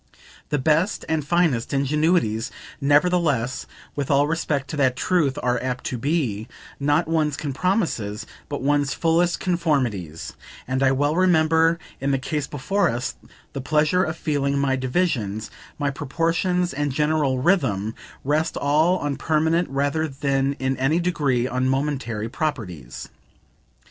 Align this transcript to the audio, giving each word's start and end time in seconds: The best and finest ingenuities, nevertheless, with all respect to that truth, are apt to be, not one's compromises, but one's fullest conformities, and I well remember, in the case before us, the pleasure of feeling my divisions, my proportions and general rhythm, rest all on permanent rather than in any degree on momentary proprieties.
The 0.49 0.57
best 0.57 1.05
and 1.07 1.23
finest 1.23 1.75
ingenuities, 1.75 2.49
nevertheless, 2.81 3.67
with 3.95 4.09
all 4.09 4.25
respect 4.25 4.67
to 4.71 4.77
that 4.77 4.95
truth, 4.95 5.37
are 5.43 5.61
apt 5.61 5.83
to 5.83 5.97
be, 5.99 6.47
not 6.79 7.07
one's 7.07 7.37
compromises, 7.37 8.25
but 8.49 8.63
one's 8.63 8.95
fullest 8.95 9.39
conformities, 9.39 10.33
and 10.67 10.81
I 10.81 10.91
well 10.91 11.15
remember, 11.15 11.77
in 11.99 12.09
the 12.09 12.17
case 12.17 12.47
before 12.47 12.89
us, 12.89 13.13
the 13.53 13.61
pleasure 13.61 14.03
of 14.03 14.17
feeling 14.17 14.57
my 14.57 14.75
divisions, 14.75 15.51
my 15.77 15.91
proportions 15.91 16.73
and 16.73 16.91
general 16.91 17.37
rhythm, 17.37 17.93
rest 18.23 18.57
all 18.57 18.97
on 18.97 19.17
permanent 19.17 19.69
rather 19.69 20.07
than 20.07 20.53
in 20.53 20.77
any 20.77 20.99
degree 20.99 21.47
on 21.47 21.69
momentary 21.69 22.27
proprieties. 22.27 23.07